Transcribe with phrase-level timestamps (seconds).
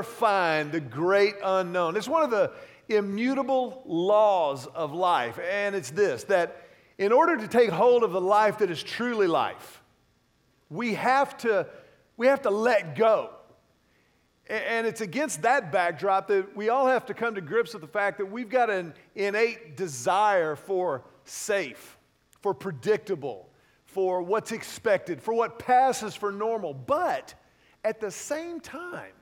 [0.00, 1.96] never find the great unknown.
[1.96, 2.52] It's one of the
[2.88, 6.68] immutable laws of life, and it's this that
[6.98, 9.82] in order to take hold of the life that is truly life,
[10.70, 11.66] we have to,
[12.16, 13.30] we have to let go.
[14.48, 17.88] And it's against that backdrop that we all have to come to grips with the
[17.88, 21.98] fact that we've got an innate desire for safe,
[22.40, 23.48] for predictable,
[23.84, 26.74] for what's expected, for what passes for normal.
[26.74, 27.34] But
[27.84, 29.12] at the same time,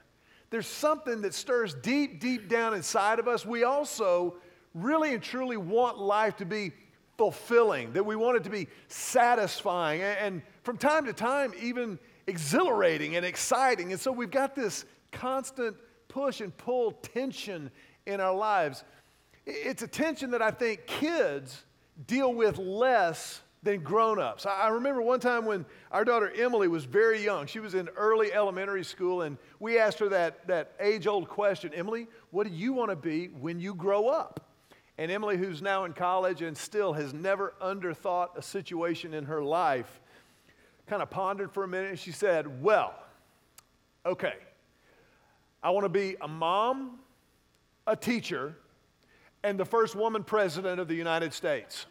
[0.50, 3.44] there's something that stirs deep, deep down inside of us.
[3.44, 4.36] We also
[4.74, 6.72] really and truly want life to be
[7.16, 13.16] fulfilling, that we want it to be satisfying, and from time to time, even exhilarating
[13.16, 13.90] and exciting.
[13.90, 15.76] And so we've got this constant
[16.06, 17.70] push and pull tension
[18.06, 18.84] in our lives.
[19.46, 21.64] It's a tension that I think kids
[22.06, 24.46] deal with less than grown ups.
[24.46, 27.46] I remember one time when our daughter Emily was very young.
[27.46, 31.72] She was in early elementary school, and we asked her that, that age old question
[31.74, 34.40] Emily, what do you want to be when you grow up?
[34.96, 39.42] And Emily, who's now in college and still has never underthought a situation in her
[39.42, 40.00] life,
[40.86, 42.94] kind of pondered for a minute and she said, Well,
[44.06, 44.34] okay,
[45.62, 46.98] I want to be a mom,
[47.86, 48.56] a teacher,
[49.42, 51.86] and the first woman president of the United States.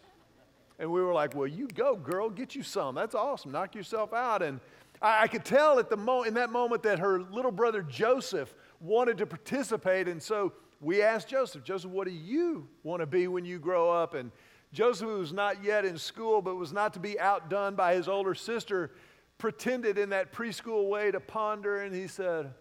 [0.79, 2.95] And we were like, well, you go, girl, get you some.
[2.95, 3.51] That's awesome.
[3.51, 4.43] Knock yourself out.
[4.43, 4.59] And
[5.01, 8.53] I, I could tell at the mo- in that moment that her little brother Joseph
[8.79, 10.07] wanted to participate.
[10.07, 13.89] And so we asked Joseph, Joseph, what do you want to be when you grow
[13.91, 14.13] up?
[14.13, 14.31] And
[14.71, 18.07] Joseph, who was not yet in school, but was not to be outdone by his
[18.07, 18.91] older sister,
[19.39, 21.81] pretended in that preschool way to ponder.
[21.81, 22.53] And he said,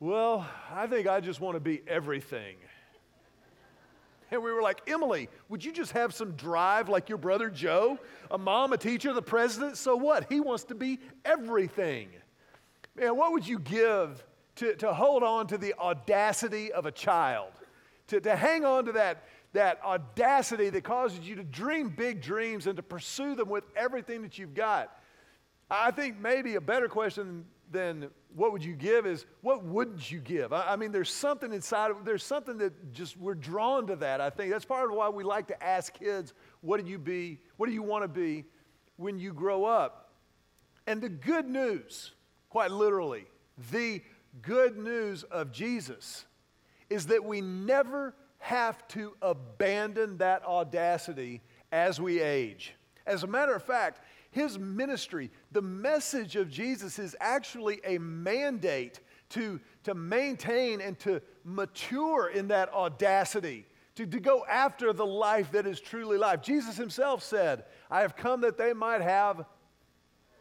[0.00, 2.56] Well, I think I just want to be everything.
[4.30, 7.98] And we were like, Emily, would you just have some drive like your brother Joe?
[8.30, 9.76] A mom, a teacher, the president?
[9.76, 10.26] So what?
[10.30, 12.08] He wants to be everything.
[12.96, 14.24] Man, what would you give
[14.56, 17.52] to, to hold on to the audacity of a child?
[18.08, 22.66] To, to hang on to that, that audacity that causes you to dream big dreams
[22.66, 24.96] and to pursue them with everything that you've got?
[25.70, 30.20] I think maybe a better question than what would you give is what wouldn't you
[30.20, 30.52] give?
[30.52, 34.22] I, I, mean, there's something inside of there's something that just we're drawn to that.
[34.22, 37.40] I think that's part of why we like to ask kids, what do you be?
[37.58, 38.44] What do you want to be
[38.96, 40.12] when you grow up?
[40.86, 42.12] And the good news,
[42.48, 43.26] quite literally,
[43.70, 44.00] the
[44.40, 46.24] good news of Jesus
[46.88, 51.42] is that we never have to abandon that audacity
[51.72, 52.74] as we age.
[53.06, 54.00] As a matter of fact,
[54.34, 61.22] his ministry, the message of Jesus is actually a mandate to, to maintain and to
[61.44, 63.64] mature in that audacity,
[63.94, 66.42] to, to go after the life that is truly life.
[66.42, 69.44] Jesus himself said, I have come that they might have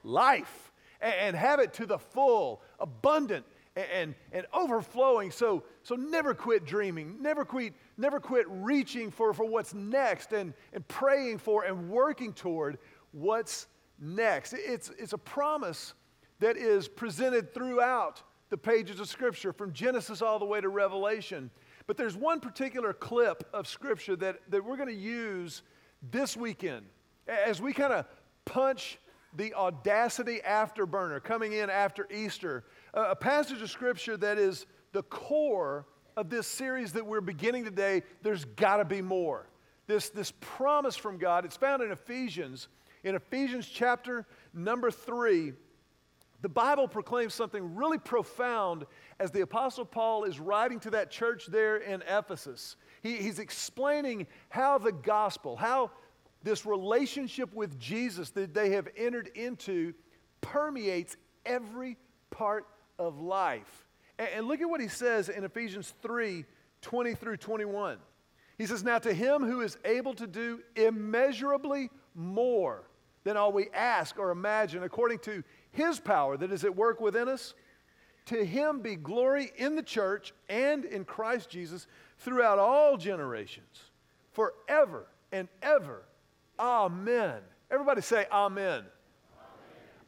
[0.04, 5.30] life and, and have it to the full, abundant, and, and, and, overflowing.
[5.30, 10.56] So, so never quit dreaming, never quit, never quit reaching for, for what's next and,
[10.74, 12.80] and praying for and working toward
[13.12, 13.68] what's
[14.00, 14.54] next.
[14.54, 15.94] It's, it's a promise
[16.40, 21.50] that is presented throughout the pages of Scripture, from Genesis all the way to Revelation.
[21.88, 25.64] But there's one particular clip of Scripture that, that we're going to use
[26.12, 26.86] this weekend
[27.28, 28.06] as we kind of
[28.46, 29.00] punch
[29.36, 32.66] the audacity afterburner coming in after Easter.
[32.94, 38.04] a passage of Scripture that is the core of this series that we're beginning today.
[38.22, 39.48] There's got to be more.
[39.88, 42.68] This, this promise from God, it's found in Ephesians
[43.04, 45.54] in Ephesians chapter number three,
[46.42, 48.86] the Bible proclaims something really profound
[49.20, 52.76] as the Apostle Paul is writing to that church there in Ephesus.
[53.02, 55.92] He, he's explaining how the gospel, how
[56.44, 59.94] this relationship with Jesus that they have entered into
[60.42, 61.16] permeates
[61.46, 61.98] every
[62.30, 62.66] part
[63.00, 63.88] of life.
[64.20, 66.46] And, and look at what he says in Ephesians 3
[66.82, 67.98] 20 through 21.
[68.58, 72.84] He says, Now to him who is able to do immeasurably more
[73.24, 77.28] than all we ask or imagine, according to his power that is at work within
[77.28, 77.54] us.
[78.28, 81.88] To him be glory in the church and in Christ Jesus
[82.20, 83.92] throughout all generations,
[84.32, 86.04] forever and ever.
[86.58, 87.42] Amen.
[87.70, 88.86] Everybody say amen.
[88.86, 88.86] amen.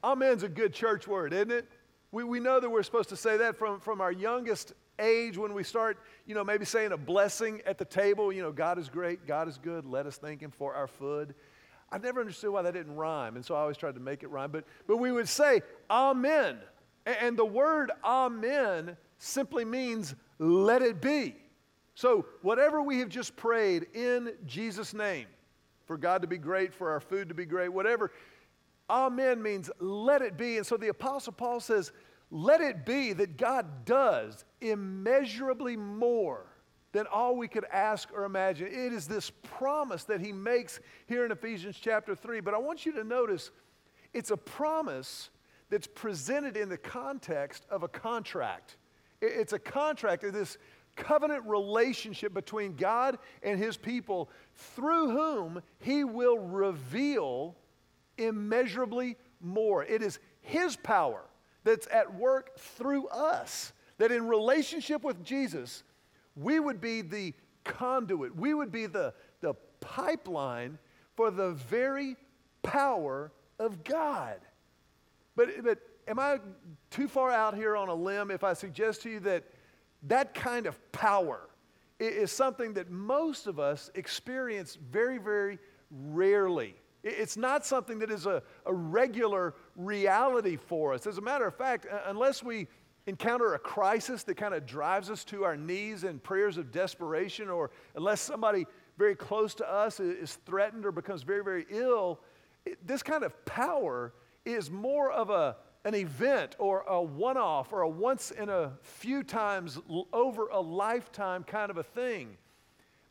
[0.03, 1.67] Amen's a good church word, isn't it?
[2.11, 5.53] We, we know that we're supposed to say that from, from our youngest age when
[5.53, 8.31] we start, you know, maybe saying a blessing at the table.
[8.31, 11.35] You know, God is great, God is good, let us thank Him for our food.
[11.91, 14.29] I never understood why that didn't rhyme, and so I always tried to make it
[14.29, 14.51] rhyme.
[14.51, 16.57] But, but we would say, Amen.
[17.05, 21.35] And, and the word Amen simply means, let it be.
[21.93, 25.27] So, whatever we have just prayed in Jesus' name,
[25.85, 28.11] for God to be great, for our food to be great, whatever,
[28.89, 30.57] Amen means let it be.
[30.57, 31.91] And so the Apostle Paul says,
[32.31, 36.45] let it be that God does immeasurably more
[36.95, 38.67] than all we could ask or imagine.
[38.67, 42.39] It is this promise that he makes here in Ephesians chapter 3.
[42.39, 43.51] But I want you to notice
[44.13, 45.29] it's a promise
[45.69, 48.77] that's presented in the context of a contract.
[49.21, 50.57] It's a contract, this
[50.95, 57.57] covenant relationship between God and his people through whom he will reveal
[58.17, 59.83] immeasurably more.
[59.83, 61.25] It is his power
[61.65, 65.83] that's at work through us, that in relationship with Jesus,
[66.35, 67.33] we would be the
[67.63, 70.77] conduit, we would be the, the pipeline
[71.15, 72.15] for the very
[72.61, 74.39] power of God.
[75.35, 76.39] But, but am I
[76.89, 79.43] too far out here on a limb if I suggest to you that
[80.03, 81.49] that kind of power
[81.99, 85.57] is something that most of us experience very, very
[85.89, 86.75] rarely?
[87.03, 91.05] It's not something that is a, a regular reality for us.
[91.05, 92.67] As a matter of fact, unless we
[93.07, 97.49] encounter a crisis that kind of drives us to our knees in prayers of desperation,
[97.49, 98.65] or unless somebody
[98.97, 102.19] very close to us is threatened or becomes very, very ill,
[102.85, 104.13] this kind of power
[104.45, 108.71] is more of a, an event or a one off or a once in a
[108.81, 109.79] few times
[110.13, 112.37] over a lifetime kind of a thing.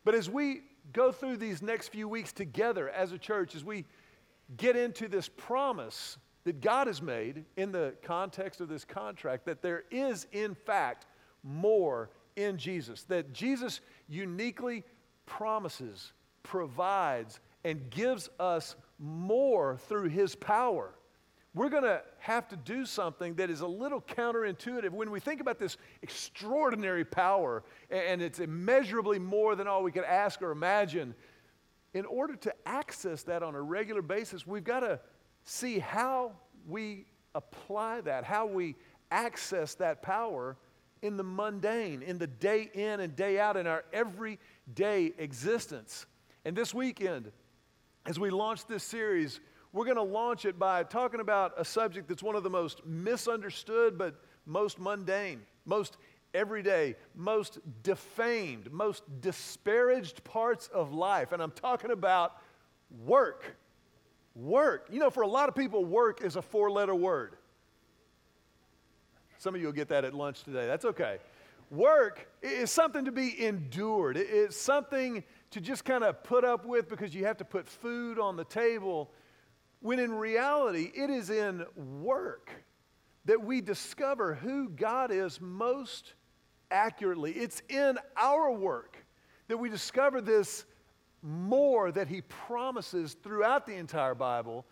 [0.05, 0.63] But as we
[0.93, 3.85] go through these next few weeks together as a church, as we
[4.57, 9.63] get into this promise that God has made in the context of this contract, that
[9.63, 11.07] there is, in fact,
[11.43, 14.85] more in Jesus, that Jesus uniquely
[15.27, 16.13] promises,
[16.43, 20.95] provides, and gives us more through his power
[21.55, 24.91] we're going to have to do something that is a little counterintuitive.
[24.91, 30.05] When we think about this extraordinary power, and it's immeasurably more than all we could
[30.05, 31.15] ask or imagine,
[31.95, 34.99] in order to access that on a regular basis, we've got to
[35.45, 36.33] see how
[36.67, 38.77] we apply that, how we
[39.11, 40.57] access that power
[41.03, 46.07] in the mundane, in the day in and day out, in our everyday existence.
[46.45, 47.31] And this weekend,
[48.07, 49.41] as we launch this series,
[49.73, 52.87] we're going to launch it by talking about a subject that's one of the most
[52.87, 54.15] misunderstood but
[54.47, 55.97] most mundane, most
[56.33, 61.33] everyday, most defamed, most disparaged parts of life.
[61.33, 62.37] And I'm talking about
[63.05, 63.57] work.
[64.35, 64.89] Work.
[64.91, 67.37] You know, for a lot of people, work is a four letter word.
[69.39, 70.67] Some of you will get that at lunch today.
[70.67, 71.19] That's okay.
[71.71, 76.89] Work is something to be endured, it's something to just kind of put up with
[76.89, 79.11] because you have to put food on the table
[79.85, 82.51] when in reality, it is in work
[83.27, 86.15] that we discover who God is most
[86.71, 87.33] accurately.
[87.33, 88.97] It's in our work
[89.49, 90.65] that we discover this
[91.25, 94.67] more that He promises throughout the entire Bible.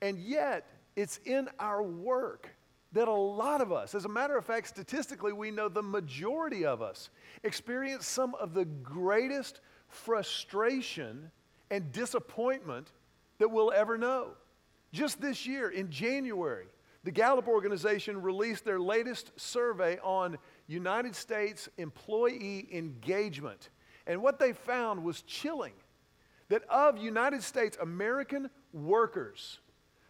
[0.00, 2.50] And yet, it's in our work
[2.92, 6.66] that a lot of us, as a matter of fact, statistically, we know the majority
[6.66, 7.08] of us
[7.42, 11.30] experience some of the greatest frustration
[11.70, 12.92] and disappointment
[13.38, 14.32] that we'll ever know.
[14.92, 16.66] Just this year, in January,
[17.04, 20.36] the Gallup organization released their latest survey on
[20.66, 23.70] United States employee engagement.
[24.06, 25.74] And what they found was chilling
[26.48, 29.58] that of United States American workers,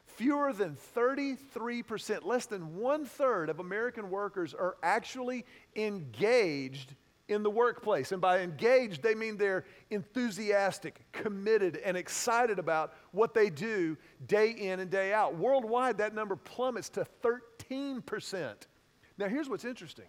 [0.07, 5.45] fewer than 33%, less than one third of American workers are actually
[5.77, 6.95] engaged
[7.29, 8.13] in the workplace.
[8.13, 13.97] And by engaged, they mean they're enthusiastic, committed, and excited about what they do
[14.27, 15.37] day in and day out.
[15.37, 18.55] Worldwide, that number plummets to 13%.
[19.19, 20.07] Now, here's what's interesting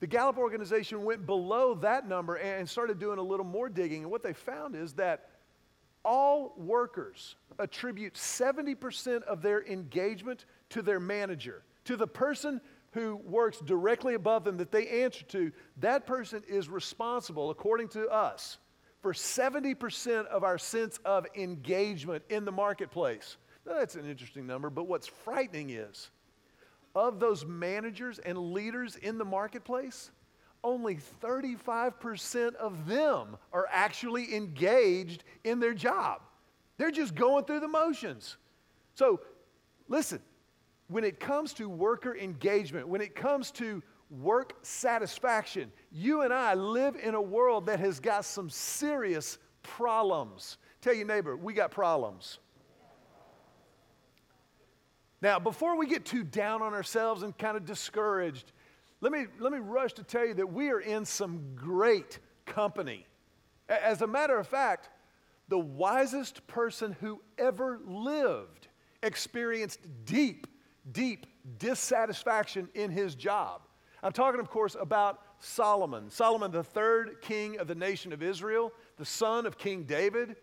[0.00, 4.02] the Gallup organization went below that number and started doing a little more digging.
[4.02, 5.30] And what they found is that
[6.04, 12.60] all workers attribute 70% of their engagement to their manager, to the person
[12.92, 18.08] who works directly above them that they answer to, that person is responsible, according to
[18.08, 18.58] us,
[19.00, 23.36] for 70% of our sense of engagement in the marketplace.
[23.66, 26.10] Now, that's an interesting number, but what's frightening is
[26.94, 30.10] of those managers and leaders in the marketplace,
[30.64, 36.22] only 35% of them are actually engaged in their job.
[36.76, 38.36] They're just going through the motions.
[38.94, 39.20] So,
[39.88, 40.20] listen,
[40.88, 46.54] when it comes to worker engagement, when it comes to work satisfaction, you and I
[46.54, 50.58] live in a world that has got some serious problems.
[50.80, 52.38] Tell your neighbor, we got problems.
[55.20, 58.52] Now, before we get too down on ourselves and kind of discouraged,
[59.00, 63.06] let me, let me rush to tell you that we are in some great company.
[63.68, 64.88] As a matter of fact,
[65.48, 68.68] the wisest person who ever lived
[69.02, 70.46] experienced deep,
[70.92, 71.26] deep
[71.58, 73.62] dissatisfaction in his job.
[74.02, 76.10] I'm talking, of course, about Solomon.
[76.10, 80.36] Solomon, the third king of the nation of Israel, the son of King David.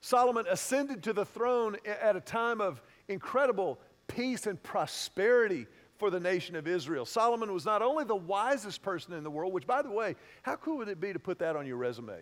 [0.00, 3.78] Solomon ascended to the throne at a time of incredible
[4.14, 5.66] peace and prosperity
[5.98, 7.04] for the nation of Israel.
[7.04, 10.56] Solomon was not only the wisest person in the world, which, by the way, how
[10.56, 12.18] cool would it be to put that on your resume?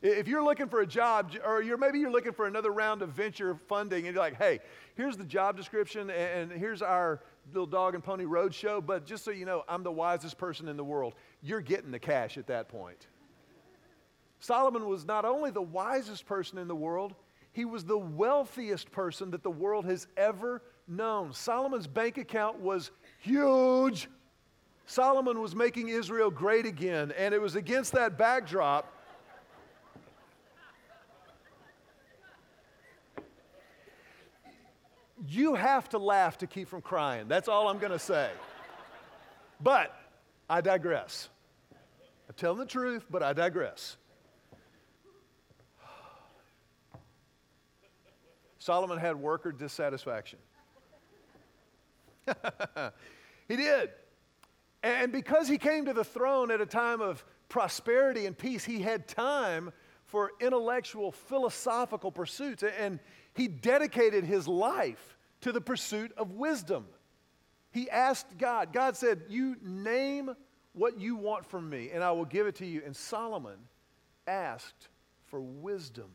[0.00, 3.10] If you're looking for a job, or you're, maybe you're looking for another round of
[3.10, 4.60] venture funding, and you're like, hey,
[4.94, 9.24] here's the job description, and here's our little dog and pony road show, but just
[9.24, 11.14] so you know, I'm the wisest person in the world.
[11.42, 13.08] You're getting the cash at that point.
[14.40, 17.14] Solomon was not only the wisest person in the world,
[17.52, 21.32] he was the wealthiest person that the world has ever known.
[21.32, 22.90] Solomon's bank account was
[23.20, 24.08] huge.
[24.86, 28.94] Solomon was making Israel great again, and it was against that backdrop
[35.26, 37.28] You have to laugh to keep from crying.
[37.28, 38.30] That's all I'm going to say.
[39.60, 39.94] But
[40.48, 41.28] I digress.
[42.28, 43.96] I'm telling the truth, but I digress.
[48.58, 50.38] Solomon had worker dissatisfaction.
[53.48, 53.90] he did.
[54.82, 58.80] And because he came to the throne at a time of prosperity and peace, he
[58.80, 59.72] had time
[60.04, 62.62] for intellectual, philosophical pursuits.
[62.62, 63.00] And
[63.34, 66.86] he dedicated his life to the pursuit of wisdom.
[67.70, 70.34] He asked God, God said, You name
[70.72, 72.82] what you want from me, and I will give it to you.
[72.84, 73.58] And Solomon
[74.26, 74.88] asked
[75.26, 76.10] for wisdom.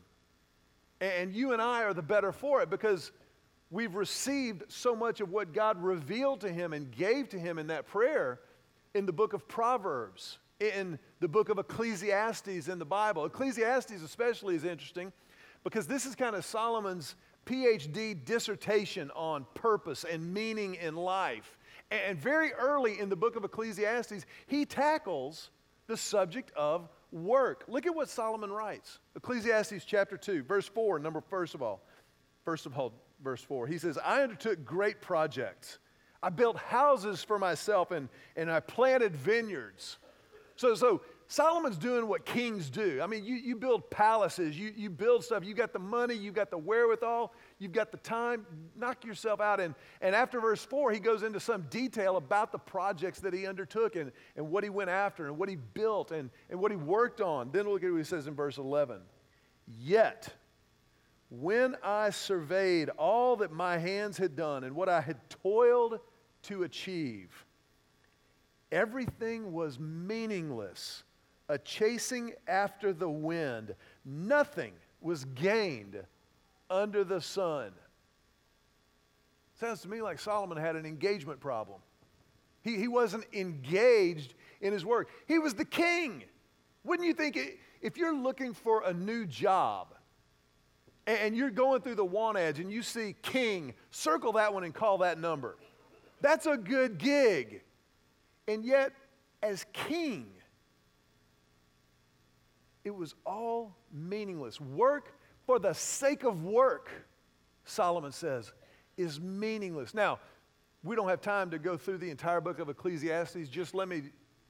[1.00, 3.12] And you and I are the better for it because
[3.74, 7.66] we've received so much of what God revealed to him and gave to him in
[7.66, 8.40] that prayer
[8.94, 13.24] in the book of Proverbs, in the book of Ecclesiastes in the Bible.
[13.24, 15.12] Ecclesiastes, especially, is interesting
[15.64, 17.16] because this is kind of Solomon's
[17.46, 21.58] PhD dissertation on purpose and meaning in life.
[21.90, 25.50] And very early in the book of Ecclesiastes, he tackles
[25.88, 27.64] the subject of work.
[27.66, 29.00] Look at what Solomon writes.
[29.16, 31.82] Ecclesiastes chapter 2, verse 4, number first of all.
[32.44, 32.92] First of all,
[33.24, 33.66] verse 4.
[33.66, 35.78] He says, I undertook great projects.
[36.22, 39.98] I built houses for myself and, and I planted vineyards.
[40.56, 43.00] So, so Solomon's doing what kings do.
[43.02, 46.34] I mean, you, you build palaces, you, you build stuff, you got the money, you've
[46.34, 49.58] got the wherewithal, you've got the time, knock yourself out.
[49.58, 53.46] And, and after verse 4, he goes into some detail about the projects that he
[53.46, 56.76] undertook and, and what he went after and what he built and, and what he
[56.76, 57.50] worked on.
[57.52, 59.00] Then look at what he says in verse 11.
[59.80, 60.32] Yet,
[61.40, 66.00] when I surveyed all that my hands had done and what I had toiled
[66.42, 67.44] to achieve,
[68.70, 71.02] everything was meaningless
[71.48, 73.74] a chasing after the wind.
[74.04, 76.02] Nothing was gained
[76.70, 77.72] under the sun.
[79.60, 81.80] Sounds to me like Solomon had an engagement problem.
[82.62, 85.10] He, he wasn't engaged in his work.
[85.28, 86.24] He was the king.
[86.82, 89.93] Wouldn't you think it, if you're looking for a new job
[91.06, 94.74] and you're going through the want ads and you see king, circle that one and
[94.74, 95.56] call that number.
[96.20, 97.62] That's a good gig.
[98.48, 98.92] And yet,
[99.42, 100.26] as king,
[102.84, 104.60] it was all meaningless.
[104.60, 105.12] Work
[105.46, 106.90] for the sake of work,
[107.64, 108.52] Solomon says,
[108.96, 109.94] is meaningless.
[109.94, 110.18] Now,
[110.82, 113.48] we don't have time to go through the entire book of Ecclesiastes.
[113.48, 114.02] Just let me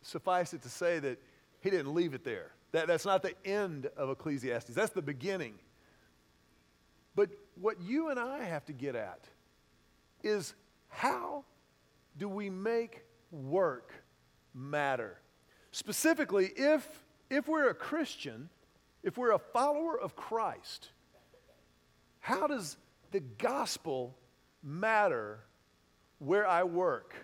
[0.02, 1.20] suffice it to say that
[1.60, 2.52] he didn't leave it there.
[2.72, 5.54] That, that's not the end of Ecclesiastes, that's the beginning.
[7.14, 7.30] But
[7.60, 9.20] what you and I have to get at
[10.22, 10.54] is
[10.88, 11.44] how
[12.16, 13.92] do we make work
[14.54, 15.18] matter?
[15.70, 16.86] Specifically, if
[17.30, 18.48] if we're a Christian,
[19.02, 20.90] if we're a follower of Christ,
[22.20, 22.76] how does
[23.10, 24.16] the gospel
[24.62, 25.40] matter
[26.18, 27.14] where I work?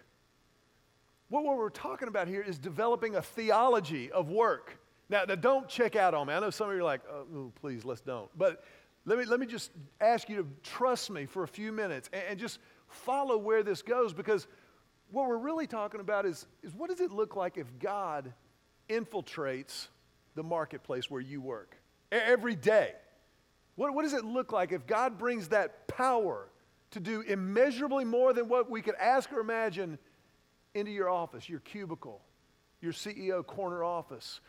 [1.29, 4.79] What we're talking about here is developing a theology of work.
[5.09, 6.35] Now, now don't check out on me.
[6.35, 8.29] I know some of you are like, oh, please, let's don't.
[8.37, 8.65] But
[9.07, 12.23] let me, let me just ask you to trust me for a few minutes and,
[12.31, 14.47] and just follow where this goes because
[15.11, 18.33] what we're really talking about is, is what does it look like if God
[18.89, 19.89] infiltrates
[20.35, 21.77] the marketplace where you work
[22.13, 22.93] every day.
[23.77, 26.49] What, what does it look like if God brings that power
[26.91, 29.99] to do immeasurably more than what we could ask or imagine
[30.75, 32.21] into your office, your cubicle,
[32.81, 34.41] your CEO corner office?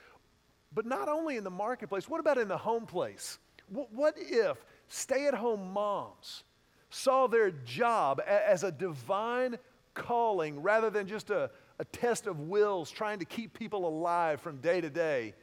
[0.73, 3.37] But not only in the marketplace, what about in the home place?
[3.71, 6.43] What, if stay at home moms
[6.89, 9.57] saw their job as a divine
[9.93, 11.49] calling rather than just a,
[11.79, 15.33] a test of wills trying to keep people alive from day to day?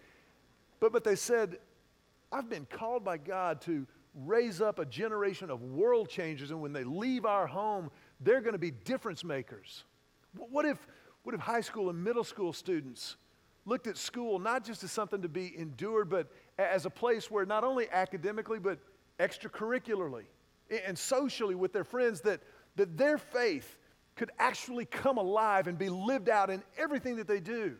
[0.78, 1.58] But, but they said,
[2.30, 6.72] I've been called by God to raise up a generation of world changers, and when
[6.72, 9.84] they leave our home, they're going to be difference makers.
[10.36, 10.86] What if,
[11.22, 13.16] what if high school and middle school students
[13.64, 17.46] looked at school not just as something to be endured, but as a place where
[17.46, 18.78] not only academically, but
[19.20, 20.24] extracurricularly
[20.86, 22.40] and socially with their friends, that,
[22.76, 23.76] that their faith
[24.16, 27.76] could actually come alive and be lived out in everything that they do?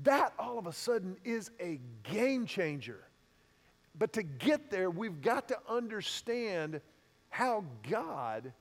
[0.00, 3.02] That all of a sudden is a game changer.
[3.98, 6.80] But to get there, we've got to understand
[7.30, 8.52] how God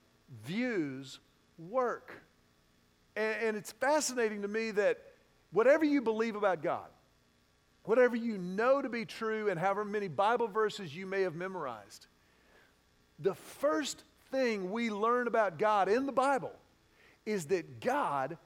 [0.46, 1.20] views
[1.58, 2.14] work.
[3.16, 4.98] And, and, it's fascinating to me that
[5.52, 6.88] whatever you believe about God,
[7.86, 12.08] whatever you know to be true, and however many Bible verses you may have memorized,
[13.20, 16.52] the first thing we learn about God in the Bible
[17.26, 18.38] is that God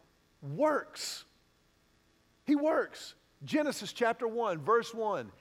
[0.42, 1.26] works.
[2.46, 3.16] He works.
[3.44, 5.32] Genesis chapter 1, verse 1.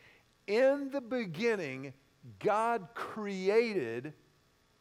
[0.47, 1.93] In the beginning,
[2.39, 4.13] God created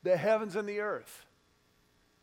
[0.03, 1.25] the heavens and the earth.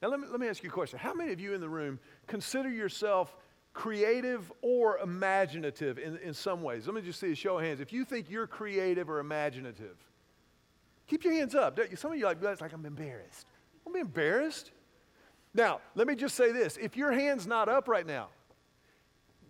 [0.00, 0.98] Now, let me, let me ask you a question.
[0.98, 3.34] How many of you in the room consider yourself
[3.74, 6.86] creative or imaginative in, in some ways?
[6.86, 7.80] Let me just see a show of hands.
[7.80, 9.96] If you think you're creative or imaginative,
[11.06, 11.78] keep your hands up.
[11.96, 13.46] Some of you like, like I'm embarrassed.
[13.84, 14.70] Don't be embarrassed.
[15.52, 16.78] Now, let me just say this.
[16.80, 18.28] If your hand's not up right now,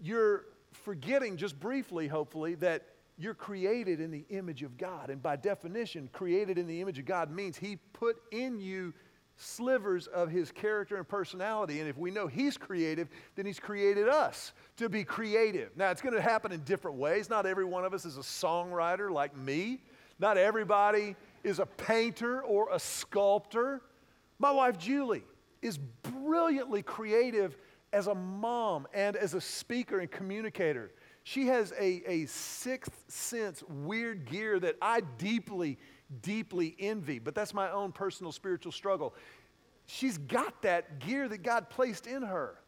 [0.02, 2.82] you're forgetting just briefly, hopefully, that
[3.16, 5.08] you're created in the image of God.
[5.08, 8.92] And by definition, created in the image of God means He put in you
[9.36, 11.80] slivers of his character and personality.
[11.80, 15.76] And if we know he's creative, then he's created us to be creative.
[15.76, 17.28] Now, it's going to happen in different ways.
[17.28, 19.80] Not every one of us is a songwriter like me,
[20.18, 23.82] not everybody is a painter or a sculptor.
[24.38, 25.24] My wife, Julie,
[25.62, 27.56] is brilliantly creative
[27.92, 30.92] as a mom and as a speaker and communicator.
[31.22, 35.78] She has a, a sixth sense weird gear that I deeply
[36.22, 39.14] deeply envy, but that's my own personal spiritual struggle.
[39.86, 42.58] She's got that gear that God placed in her.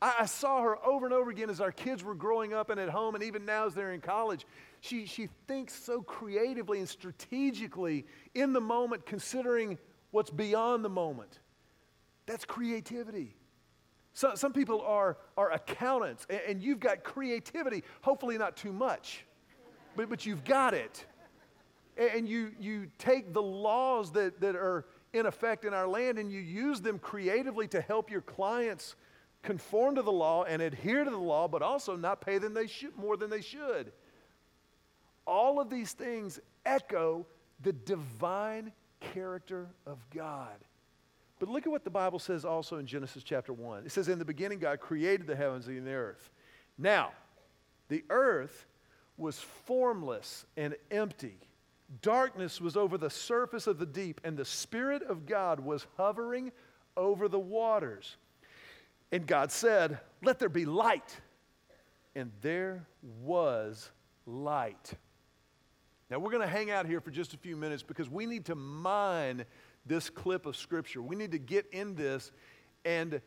[0.00, 2.78] I, I, saw her over and over again as our kids were growing up and
[2.78, 4.46] at home, and even now as they're in college.
[4.80, 8.04] She, she thinks so creatively and strategically
[8.34, 9.78] in the moment, considering
[10.10, 11.40] what's beyond the moment.
[12.26, 13.36] That's creativity.
[14.12, 19.24] So, some people are, are accountants, and, and you've got creativity, hopefully not too much,
[19.94, 21.06] but, but you've got it
[21.96, 26.30] and you, you take the laws that, that are in effect in our land and
[26.30, 28.96] you use them creatively to help your clients
[29.42, 32.66] conform to the law and adhere to the law, but also not pay them they
[32.66, 33.92] should, more than they should.
[35.26, 37.26] All of these things echo
[37.62, 40.56] the divine character of God.
[41.38, 43.84] But look at what the Bible says also in Genesis chapter 1.
[43.86, 46.30] It says, In the beginning, God created the heavens and the earth.
[46.78, 47.12] Now,
[47.88, 48.66] the earth
[49.16, 51.38] was formless and empty
[52.02, 56.52] Darkness was over the surface of the deep, and the Spirit of God was hovering
[56.96, 58.16] over the waters.
[59.12, 61.20] And God said, Let there be light.
[62.14, 62.86] And there
[63.22, 63.90] was
[64.24, 64.94] light.
[66.10, 68.46] Now, we're going to hang out here for just a few minutes because we need
[68.46, 69.44] to mine
[69.84, 71.02] this clip of Scripture.
[71.02, 72.32] We need to get in this
[72.84, 73.20] and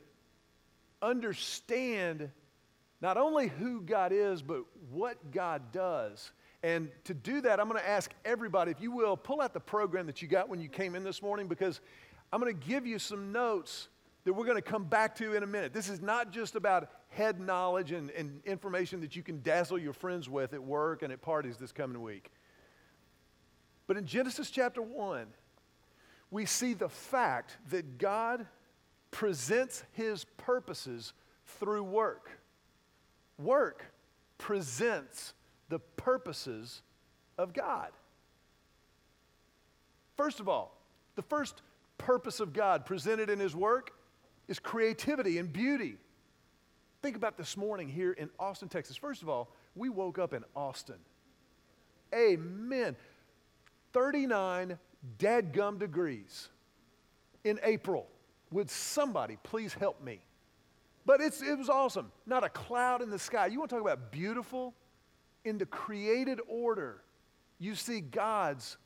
[1.02, 2.30] understand
[3.02, 6.32] not only who God is, but what God does.
[6.62, 9.60] And to do that, I'm going to ask everybody, if you will, pull out the
[9.60, 11.80] program that you got when you came in this morning because
[12.34, 13.88] I'm going to give you some notes
[14.26, 15.74] that we're going to come back to in a minute.
[15.74, 19.94] This is not just about head knowledge and, and information that you can dazzle your
[19.94, 22.30] friends with at work and at parties this coming week.
[23.88, 25.26] But in Genesis chapter 1,
[26.30, 28.46] we see the fact that God
[29.12, 31.14] presents his purposes
[31.46, 32.30] through work.
[33.40, 33.86] Work
[34.38, 35.34] presents
[35.70, 36.82] the purposes
[37.38, 37.90] of God.
[40.18, 40.76] First of all,
[41.16, 41.62] the first
[41.98, 43.92] purpose of God presented in His work
[44.48, 45.98] is creativity and beauty.
[47.02, 48.98] Think about this morning here in Austin, Texas.
[48.98, 50.98] First of all, we woke up in Austin.
[52.14, 52.96] Amen.
[53.94, 54.78] 39
[55.18, 56.50] dead gum degrees
[57.44, 58.08] in April.
[58.52, 60.20] Would somebody please help me?
[61.06, 62.12] But it's, it was awesome.
[62.26, 63.48] Not a cloud in the sky.
[63.48, 64.74] You want to talk about beautiful?
[65.46, 67.02] In the created order,
[67.60, 68.78] you see God's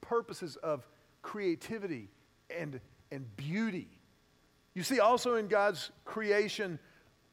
[0.00, 0.86] purposes of
[1.22, 2.08] creativity
[2.50, 3.88] and, and beauty.
[4.74, 6.78] You see also in God's creation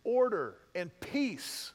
[0.04, 1.74] order and peace.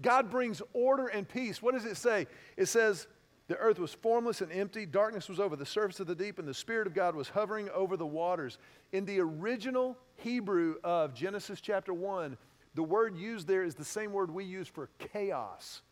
[0.00, 1.62] God brings order and peace.
[1.62, 2.26] What does it say?
[2.56, 3.06] It says,
[3.46, 6.48] the earth was formless and empty, darkness was over the surface of the deep, and
[6.48, 8.58] the Spirit of God was hovering over the waters.
[8.92, 12.38] In the original Hebrew of Genesis chapter 1,
[12.74, 15.82] the word used there is the same word we use for chaos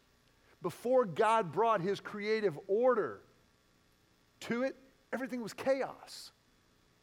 [0.63, 3.21] before God brought his creative order
[4.41, 4.77] to it,
[5.13, 6.33] everything was chaos.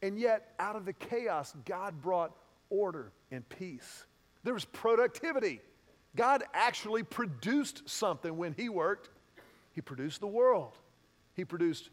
[0.02, 2.32] And yet, out of the chaos, God brought
[2.70, 4.06] order and peace.
[4.44, 5.60] There was productivity.
[6.16, 9.10] God actually produced something when He worked.
[9.72, 10.78] He produced the world,
[11.34, 11.90] He produced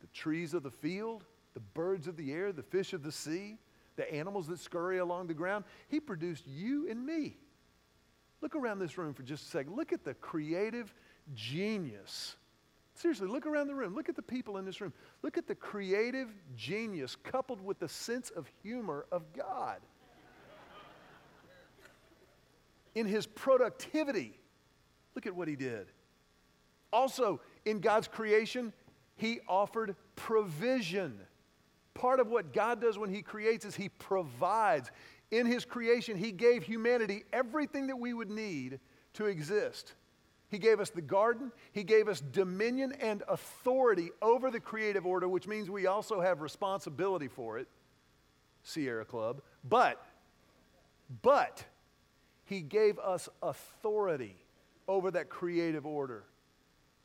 [0.00, 3.58] the trees of the field, the birds of the air, the fish of the sea,
[3.96, 5.64] the animals that scurry along the ground.
[5.88, 7.36] He produced you and me.
[8.44, 9.74] Look around this room for just a second.
[9.74, 10.92] Look at the creative
[11.34, 12.36] genius.
[12.92, 13.94] Seriously, look around the room.
[13.94, 14.92] Look at the people in this room.
[15.22, 19.80] Look at the creative genius coupled with the sense of humor of God.
[22.94, 24.38] in his productivity,
[25.14, 25.86] look at what he did.
[26.92, 28.74] Also, in God's creation,
[29.16, 31.18] he offered provision.
[31.94, 34.90] Part of what God does when he creates is he provides.
[35.30, 38.80] In his creation, he gave humanity everything that we would need
[39.14, 39.94] to exist.
[40.50, 41.50] He gave us the garden.
[41.72, 46.40] He gave us dominion and authority over the creative order, which means we also have
[46.40, 47.66] responsibility for it,
[48.62, 49.42] Sierra Club.
[49.68, 50.04] But,
[51.22, 51.64] but,
[52.44, 54.36] He gave us authority
[54.86, 56.24] over that creative order.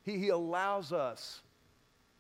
[0.04, 1.42] He, he allows us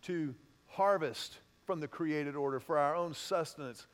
[0.03, 0.33] to
[0.67, 3.85] harvest from the created order for our own sustenance.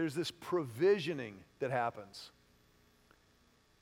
[0.00, 2.30] There's this provisioning that happens.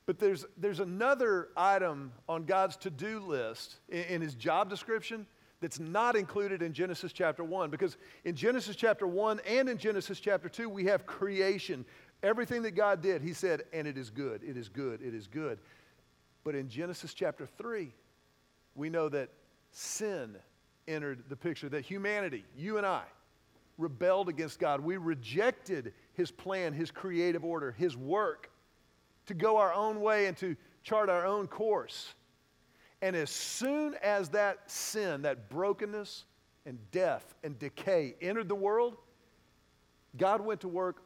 [0.05, 5.29] But there's, there's another item on God's to do list in, in, his job description
[5.61, 7.71] that's not included in Genesis chapter 1.
[7.71, 11.85] Because in Genesis chapter 1 and in Genesis chapter 2, we have creation.
[12.25, 15.29] Everything that God did, he said, and it is good, it is good, it is
[15.29, 15.61] good.
[16.43, 17.95] But in Genesis chapter 3,
[18.75, 19.29] we know that
[19.71, 20.35] sin
[20.89, 23.05] entered the picture, that humanity, you and I,
[23.79, 24.81] rebelled against God.
[24.81, 28.51] We rejected his plan, his creative order, his work
[29.27, 32.13] to go our own way and to chart our own course.
[33.01, 36.25] And as soon as that sin, that brokenness
[36.67, 38.97] and death and decay entered the world,
[40.17, 41.05] God went to work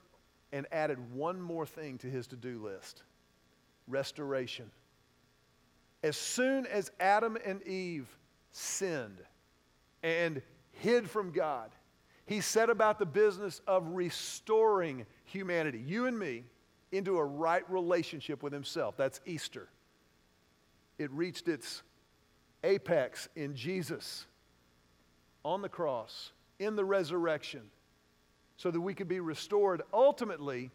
[0.50, 3.02] and added one more thing to his to do list
[3.86, 4.70] restoration.
[6.02, 8.08] As soon as Adam and Eve
[8.52, 9.18] sinned
[10.02, 11.70] and hid from God,
[12.26, 16.44] he set about the business of restoring humanity, you and me,
[16.92, 18.96] into a right relationship with Himself.
[18.96, 19.68] That's Easter.
[20.98, 21.82] It reached its
[22.62, 24.26] apex in Jesus
[25.44, 27.62] on the cross, in the resurrection,
[28.56, 30.70] so that we could be restored ultimately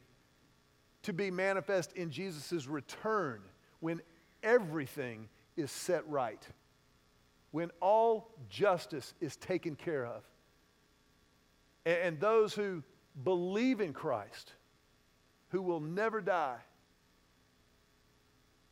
[1.04, 3.40] to be manifest in Jesus' return
[3.80, 4.02] when
[4.44, 6.46] everything is set right,
[7.52, 10.24] when all justice is taken care of.
[11.88, 12.84] And those who
[13.24, 14.52] believe in Christ
[15.50, 16.58] who will never die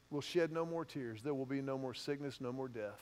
[0.10, 1.24] will shed no more tears.
[1.24, 3.00] There will be no more sickness, no more death.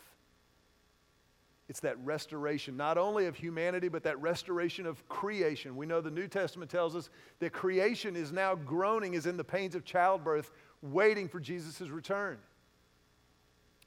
[1.67, 5.75] It's that restoration, not only of humanity, but that restoration of creation.
[5.75, 9.43] We know the New Testament tells us that creation is now groaning, is in the
[9.43, 10.51] pains of childbirth,
[10.83, 12.37] waiting for Jesus' return.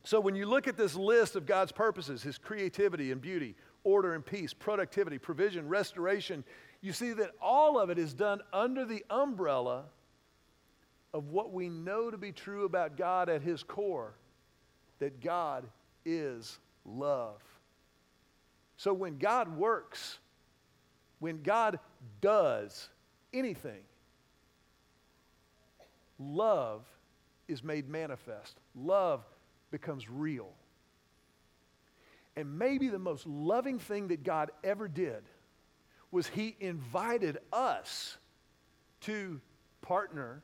[0.07, 4.14] So when you look at this list of God's purposes, his creativity and beauty, order
[4.14, 6.45] and peace, productivity, provision, restoration,
[6.81, 9.87] you see that all of it is done under the umbrella
[11.12, 14.14] of what we know to be true about God at His core
[15.01, 15.64] that God
[16.05, 17.42] is love.
[18.77, 20.21] So when God works,
[21.19, 21.81] when God
[22.21, 22.90] does
[23.35, 23.83] anything,
[26.21, 26.85] love
[27.49, 28.57] is made manifest.
[28.77, 29.25] Love
[29.80, 30.48] becomes real.
[32.34, 35.22] And maybe the most loving thing that God ever did
[36.10, 38.16] was he invited us
[39.02, 39.38] to
[39.82, 40.42] partner,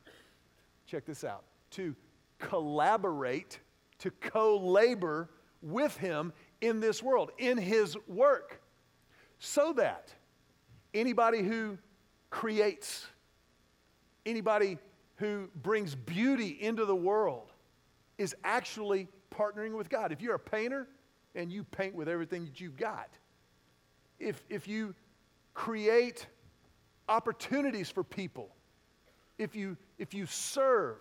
[0.85, 1.95] check this out, to
[2.37, 3.59] collaborate,
[3.99, 5.31] to co labor
[5.63, 8.61] with him in this world, in his work,
[9.39, 10.13] so that
[10.93, 11.79] anybody who
[12.29, 13.07] creates,
[14.27, 14.77] anybody
[15.15, 17.51] who brings beauty into the world
[18.17, 20.11] is actually partnering with God.
[20.11, 20.87] If you're a painter
[21.35, 23.09] and you paint with everything that you've got,
[24.19, 24.93] if, if you
[25.53, 26.27] create
[27.09, 28.49] opportunities for people,
[29.37, 30.97] if you, if you serve,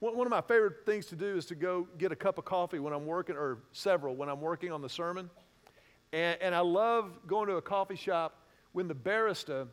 [0.00, 2.78] one of my favorite things to do is to go get a cup of coffee
[2.78, 5.30] when I'm working, or several when I'm working on the sermon.
[6.12, 9.66] And, and I love going to a coffee shop when the barista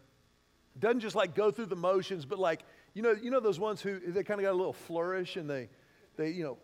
[0.79, 2.63] doesn't just like go through the motions, but like,
[2.93, 5.49] you know, you know those ones who they kind of got a little flourish and
[5.49, 5.67] they,
[6.15, 6.57] they, you know,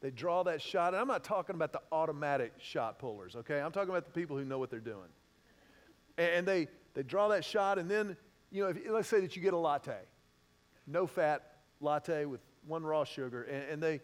[0.00, 0.92] they draw that shot.
[0.92, 3.60] And I'm not talking about the automatic shot pullers, okay?
[3.60, 5.08] I'm talking about the people who know what they're doing.
[6.18, 8.16] And they, they draw that shot, and then,
[8.52, 9.96] you know, if, let's say that you get a latte,
[10.86, 14.00] no fat latte with one raw sugar, and, and they,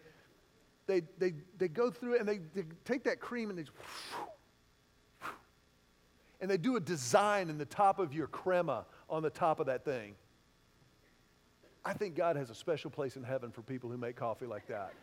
[0.87, 3.65] they, they, they go through it and they, they take that cream and they
[6.41, 9.67] and they do a design in the top of your crema on the top of
[9.67, 10.15] that thing.
[11.83, 14.67] I think God has a special place in heaven for people who make coffee like
[14.67, 14.93] that.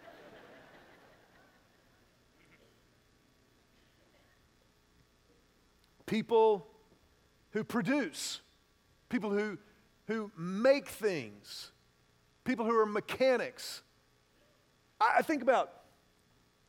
[6.07, 6.67] people
[7.51, 8.41] who produce,
[9.09, 9.59] people who,
[10.07, 11.73] who make things,
[12.45, 13.83] people who are mechanics.
[15.01, 15.73] I, I think about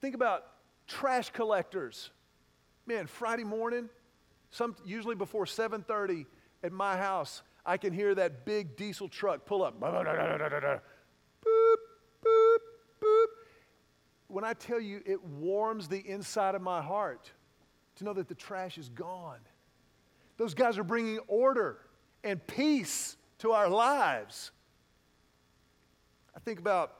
[0.02, 0.45] think about
[0.88, 2.12] trash collectors.
[2.86, 3.89] Man, Friday morning,
[4.52, 6.26] some, usually before 7:30
[6.63, 9.80] at my house, I can hear that big diesel truck pull up.
[9.80, 11.76] Boop,
[12.26, 12.58] boop,
[13.00, 13.26] boop.
[14.28, 17.32] When I tell you it warms the inside of my heart
[17.98, 19.38] to know that the trash is gone.
[20.38, 21.78] Those guys are bringing order
[22.24, 24.50] and peace to our lives.
[26.36, 26.96] I think about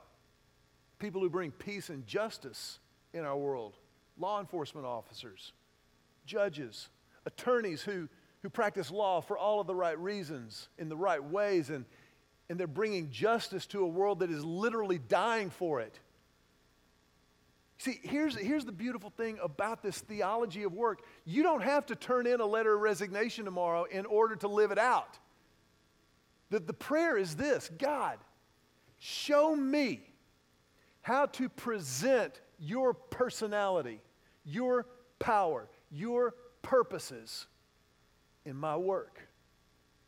[1.00, 2.78] people who bring peace and justice
[3.12, 3.74] in our world
[4.16, 5.52] law enforcement officers,
[6.26, 6.90] judges,
[7.26, 8.08] attorneys who,
[8.42, 11.84] who practice law for all of the right reasons, in the right ways, and,
[12.48, 15.98] and they're bringing justice to a world that is literally dying for it.
[17.78, 21.02] See, here's, here's the beautiful thing about this theology of work.
[21.24, 24.70] You don't have to turn in a letter of resignation tomorrow in order to live
[24.70, 25.18] it out.
[26.50, 28.18] The, the prayer is this God,
[28.98, 30.00] show me
[31.02, 34.00] how to present your personality,
[34.44, 34.86] your
[35.18, 37.46] power, your purposes
[38.50, 39.20] in my work.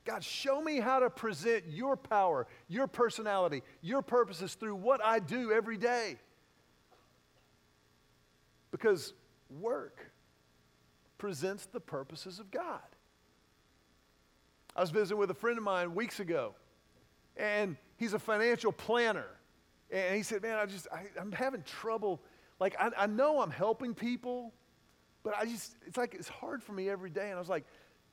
[0.04, 5.20] God, show me how to present your power, your personality, your purposes through what I
[5.20, 6.18] do every day.
[8.72, 9.14] Because
[9.60, 10.00] work
[11.18, 12.80] presents the purposes of God.
[14.74, 16.54] I was visiting with a friend of mine weeks ago,
[17.36, 19.28] and he's a financial planner.
[19.90, 22.20] And he said, Man, I just, I, am having trouble.
[22.58, 24.52] Like, I, I know I'm helping people,
[25.22, 27.26] but I just, it's like it's hard for me every day.
[27.26, 27.66] And I was like,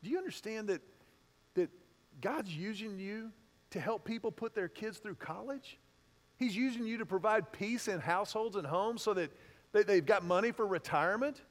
[0.04, 0.82] Do you understand that,
[1.56, 1.70] that
[2.22, 3.32] God's using you
[3.72, 5.78] to help people put their kids through college?
[6.38, 9.32] He's using you to provide peace in households and homes so that
[9.74, 11.42] they, they've got money for retirement.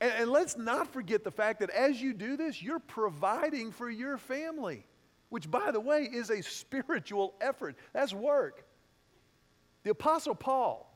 [0.00, 3.90] And, and let's not forget the fact that as you do this, you're providing for
[3.90, 4.86] your family,
[5.28, 7.76] which, by the way, is a spiritual effort.
[7.92, 8.64] That's work.
[9.82, 10.90] The Apostle Paul,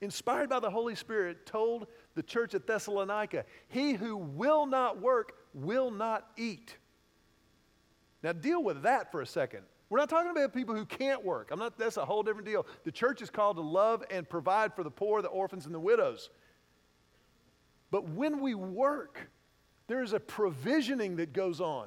[0.00, 5.32] inspired by the Holy Spirit, told the church at Thessalonica, He who will not work
[5.56, 6.76] will not eat.
[8.22, 9.62] Now, deal with that for a second.
[9.88, 11.50] We're not talking about people who can't work.
[11.50, 12.66] I'm not, that's a whole different deal.
[12.84, 15.80] The church is called to love and provide for the poor, the orphans, and the
[15.80, 16.30] widows.
[17.90, 19.30] But when we work,
[19.86, 21.86] there is a provisioning that goes on.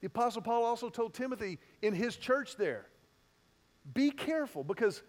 [0.00, 2.86] The Apostle Paul also told Timothy in his church there
[3.94, 5.02] be careful because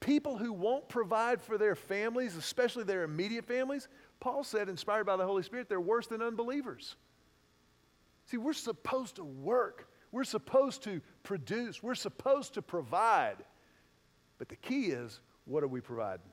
[0.00, 3.88] people who won't provide for their families, especially their immediate families,
[4.20, 6.96] Paul said, inspired by the Holy Spirit, they're worse than unbelievers.
[8.26, 13.36] See, we're supposed to work we're supposed to produce, we're supposed to provide.
[14.38, 16.24] But the key is what are we providing?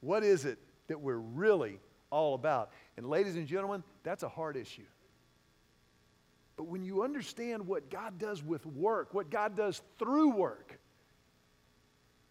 [0.00, 0.58] What is it
[0.88, 1.78] that we're really
[2.10, 2.70] all about?
[2.96, 4.82] And, ladies and gentlemen, that's a hard issue.
[6.56, 10.78] But when you understand what God does with work, what God does through work,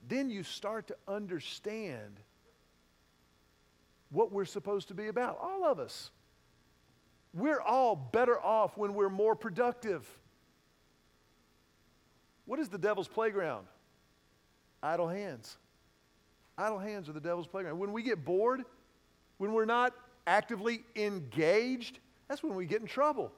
[0.08, 2.20] then you start to understand
[4.14, 5.38] what we're supposed to be about.
[5.42, 6.12] All of us.
[7.34, 10.08] We're all better off when we're more productive.
[12.46, 13.66] What is the devil's playground?
[14.82, 15.58] Idle hands.
[16.58, 17.80] Idle hands are the devil's playground.
[17.80, 18.64] When we get bored,
[19.38, 19.94] when we're not
[20.28, 23.32] actively engaged, that's when we get in trouble.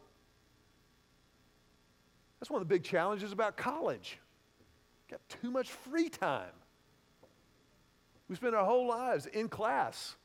[2.40, 4.20] That's one of the big challenges about college.
[5.10, 6.52] Got too much free time.
[8.28, 10.16] We spend our whole lives in class,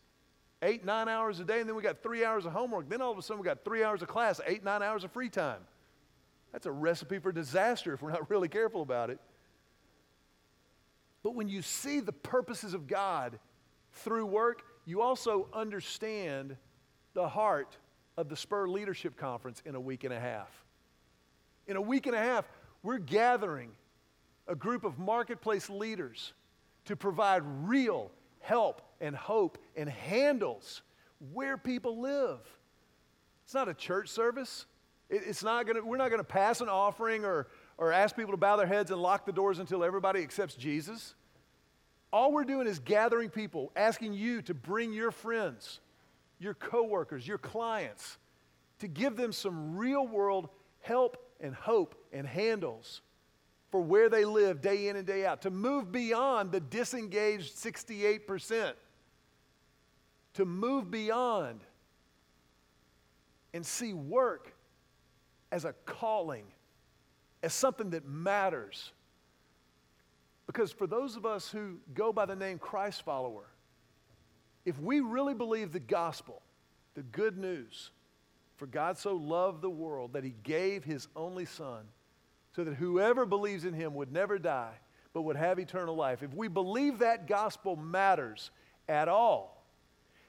[0.62, 2.88] eight, nine hours a day, and then we got three hours of homework.
[2.88, 5.12] Then all of a sudden we got three hours of class, eight, nine hours of
[5.12, 5.61] free time.
[6.53, 9.18] That's a recipe for disaster if we're not really careful about it.
[11.23, 13.38] But when you see the purposes of God
[13.92, 16.57] through work, you also understand
[17.14, 17.77] the heart
[18.16, 20.49] of the Spur Leadership Conference in a week and a half.
[21.66, 22.49] In a week and a half,
[22.83, 23.70] we're gathering
[24.49, 26.33] a group of marketplace leaders
[26.87, 30.83] to provide real help and hope and handles
[31.33, 32.40] where people live.
[33.44, 34.66] It's not a church service.
[35.09, 37.48] It's not gonna, we're not going to pass an offering or,
[37.79, 41.14] or ask people to bow their heads and lock the doors until everybody accepts Jesus.
[42.12, 45.81] All we're doing is gathering people, asking you to bring your friends,
[46.38, 48.18] your coworkers, your clients,
[48.81, 50.48] to give them some real world
[50.81, 53.03] help and hope and handles
[53.70, 58.72] for where they live day in and day out, to move beyond the disengaged 68%,
[60.35, 61.61] to move beyond
[63.54, 64.54] and see work
[65.52, 66.44] as a calling,
[67.42, 68.92] as something that matters.
[70.46, 73.46] Because for those of us who go by the name Christ follower,
[74.64, 76.42] if we really believe the gospel,
[76.94, 77.90] the good news,
[78.56, 81.85] for God so loved the world that he gave his only son
[82.61, 84.75] so that whoever believes in him would never die
[85.14, 86.23] but would have eternal life.
[86.23, 88.51] If we believe that gospel matters
[88.87, 89.64] at all,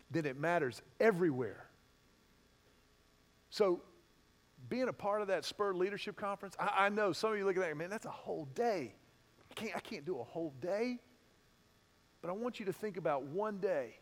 [0.10, 1.66] then it matters everywhere.
[3.50, 3.82] So,
[4.70, 7.58] being a part of that Spur Leadership Conference, I, I know some of you look
[7.58, 8.94] at that, man, that's a whole day.
[9.52, 11.00] I can't, I can't do a whole day.
[12.22, 13.98] But I want you to think about one day,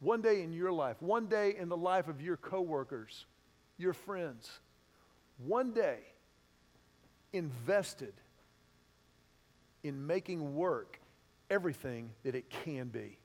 [0.00, 3.26] one day in your life, one day in the life of your coworkers,
[3.78, 4.50] your friends,
[5.38, 6.00] one day
[7.34, 8.14] invested
[9.82, 11.00] in making work
[11.50, 13.18] everything that it can be.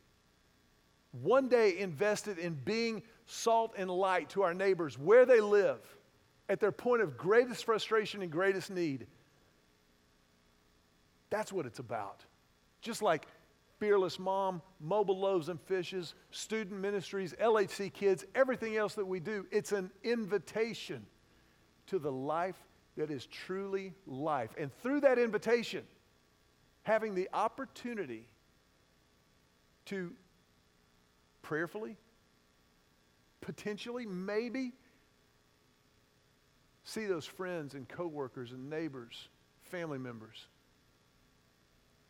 [1.11, 5.79] One day invested in being salt and light to our neighbors where they live,
[6.49, 9.05] at their point of greatest frustration and greatest need.
[11.29, 12.25] That's what it's about.
[12.81, 13.27] Just like
[13.79, 19.45] Fearless Mom, Mobile Loaves and Fishes, student ministries, LHC Kids, everything else that we do,
[19.51, 21.05] it's an invitation
[21.87, 22.57] to the life
[22.99, 24.49] that is truly life.
[24.57, 25.83] And through that invitation,
[26.83, 28.27] having the opportunity
[29.85, 30.11] to
[31.41, 31.95] prayerfully,
[33.39, 34.73] potentially, maybe,
[36.83, 39.29] see those friends and coworkers and neighbors,
[39.61, 40.47] family members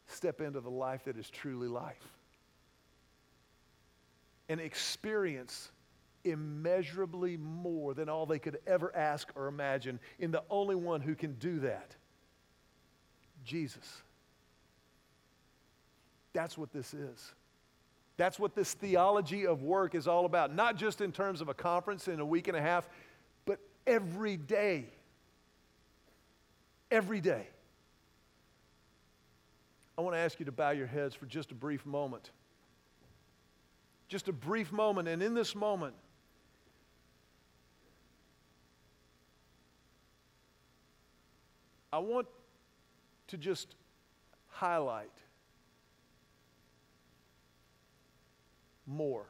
[0.08, 2.08] step into the life that is truly life
[4.50, 5.70] and experience
[6.24, 11.16] immeasurably more than all they could ever ask or imagine in the only one who
[11.16, 11.96] can do that
[13.44, 14.02] Jesus.
[16.34, 17.34] That's what this is.
[18.18, 20.54] That's what this theology of work is all about.
[20.54, 22.88] Not just in terms of a conference in a week and a half,
[23.46, 24.86] but every day.
[26.92, 27.48] Every day.
[29.98, 32.32] I want to ask you to bow your heads for just a brief moment.
[34.08, 35.08] Just a brief moment.
[35.08, 35.94] And in this moment,
[41.92, 42.28] I want
[43.28, 43.76] to just
[44.48, 45.12] highlight
[48.86, 49.26] more.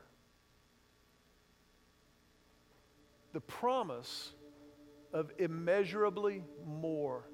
[3.34, 4.34] The promise
[5.14, 7.28] of immeasurably more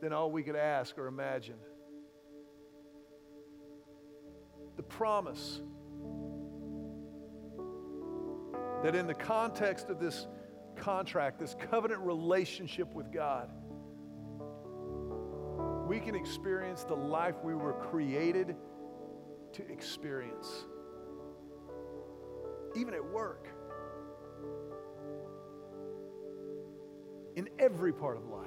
[0.00, 1.56] than all we could ask or imagine.
[4.76, 5.60] The promise
[8.82, 10.26] that in the context of this
[10.76, 13.50] contract, this covenant relationship with God,
[15.86, 18.56] we can experience the life we were created
[19.52, 20.64] to experience,
[22.74, 23.48] even at work,
[27.36, 28.46] in every part of life,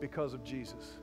[0.00, 0.98] because of Jesus.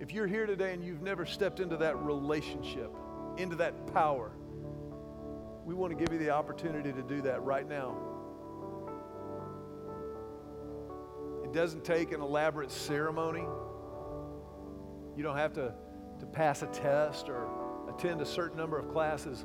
[0.00, 2.90] If you're here today and you've never stepped into that relationship,
[3.38, 4.32] into that power,
[5.64, 7.96] we want to give you the opportunity to do that right now.
[11.52, 13.44] Doesn't take an elaborate ceremony.
[15.16, 15.74] You don't have to,
[16.20, 17.48] to pass a test or
[17.88, 19.44] attend a certain number of classes.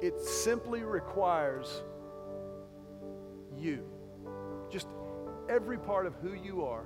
[0.00, 1.82] It simply requires
[3.56, 3.84] you,
[4.70, 4.86] just
[5.48, 6.84] every part of who you are,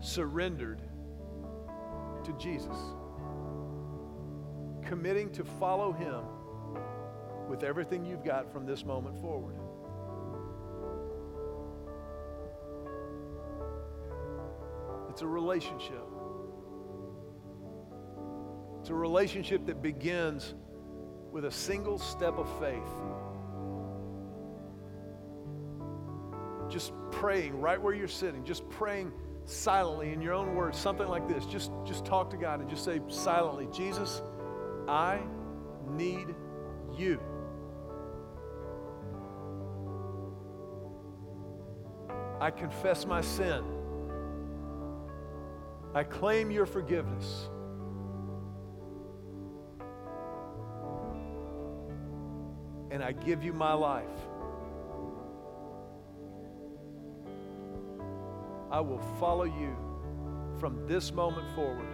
[0.00, 0.80] surrendered
[2.24, 2.76] to Jesus,
[4.82, 6.24] committing to follow Him
[7.48, 9.56] with everything you've got from this moment forward.
[15.14, 16.02] It's a relationship.
[18.80, 20.56] It's a relationship that begins
[21.30, 22.82] with a single step of faith.
[26.68, 29.12] Just praying right where you're sitting, just praying
[29.44, 31.46] silently in your own words, something like this.
[31.46, 34.20] Just, just talk to God and just say silently, Jesus,
[34.88, 35.20] I
[35.92, 36.26] need
[36.98, 37.20] you.
[42.40, 43.73] I confess my sin.
[45.94, 47.48] I claim your forgiveness.
[52.90, 54.04] And I give you my life.
[58.70, 59.76] I will follow you
[60.58, 61.86] from this moment forward.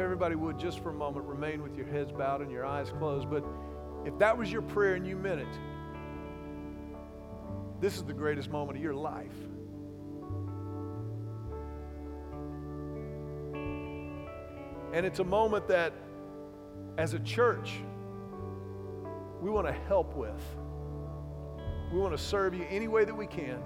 [0.00, 2.88] if everybody would, just for a moment, remain with your heads bowed and your eyes
[2.98, 3.28] closed.
[3.28, 3.44] But
[4.04, 5.58] if that was your prayer and you meant it,
[7.80, 9.36] this is the greatest moment of your life.
[14.92, 15.92] And it's a moment that,
[16.98, 17.74] as a church,
[19.40, 20.42] we want to help with.
[21.92, 23.62] We want to serve you any way that we can.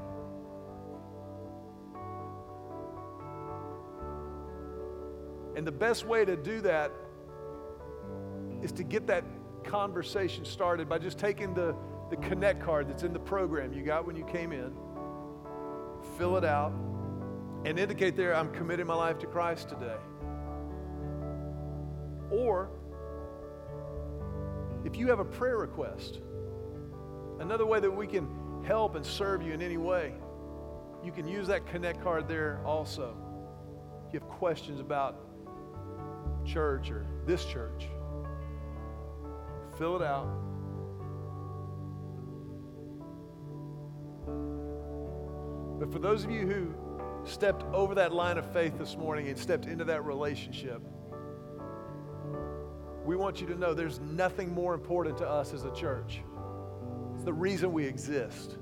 [5.57, 6.93] And the best way to do that
[8.63, 9.25] is to get that
[9.65, 11.75] conversation started by just taking the,
[12.11, 14.73] the Connect card that's in the program you got when you came in,
[16.17, 16.73] fill it out,
[17.65, 19.97] and indicate there, I'm committing my life to Christ today.
[22.31, 22.71] Or
[24.85, 26.21] if you have a prayer request,
[27.41, 28.29] another way that we can
[28.65, 30.15] help and serve you in any way,
[31.03, 33.17] you can use that Connect card there also.
[34.09, 35.17] If you have questions about
[36.45, 37.89] church or this church,
[39.79, 40.29] fill it out.
[45.79, 46.75] But for those of you who
[47.29, 50.81] stepped over that line of faith this morning and stepped into that relationship,
[53.05, 56.23] we want you to know there's nothing more important to us as a church.
[57.15, 58.57] It's the reason we exist.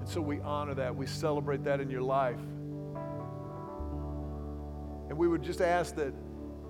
[0.00, 0.94] And so we honor that.
[0.94, 2.40] We celebrate that in your life.
[5.18, 6.14] We would just ask that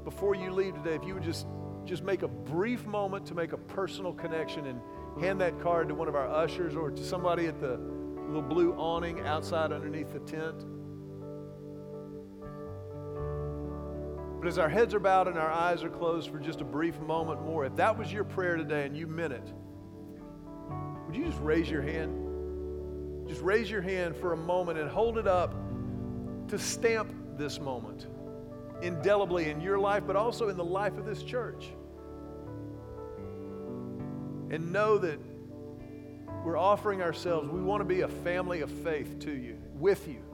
[0.04, 1.46] before you leave today, if you would just,
[1.84, 4.80] just make a brief moment to make a personal connection and
[5.20, 7.78] hand that card to one of our ushers or to somebody at the
[8.26, 10.64] little blue awning outside underneath the tent.
[14.40, 16.98] But as our heads are bowed and our eyes are closed for just a brief
[17.00, 19.52] moment more, if that was your prayer today and you meant it,
[21.06, 23.28] would you just raise your hand?
[23.28, 25.54] Just raise your hand for a moment and hold it up
[26.48, 28.06] to stamp this moment
[28.82, 31.66] indelibly in your life, but also in the life of this church.
[34.50, 35.18] And know that
[36.44, 40.24] we're offering ourselves, we want to be a family of faith to you, with you.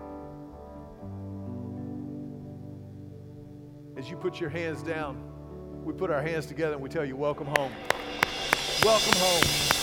[3.96, 5.16] As you put your hands down,
[5.84, 7.72] we put our hands together and we tell you, Welcome home.
[8.84, 9.73] Welcome home.